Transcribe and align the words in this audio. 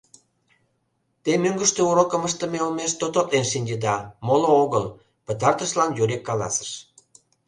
—Те 1.23 1.31
мӧҥгыштӧ 1.43 1.81
урокым 1.89 2.21
ыштыме 2.27 2.59
олмеш 2.65 2.91
тототлен 2.99 3.45
шинчеда, 3.51 3.95
моло 4.27 4.49
огыл,— 4.63 4.85
пытартышлан 5.25 5.89
Юрик 6.03 6.21
каласыш. 6.29 6.71